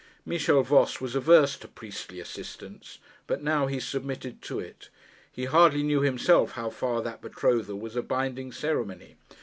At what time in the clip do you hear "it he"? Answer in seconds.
4.59-5.45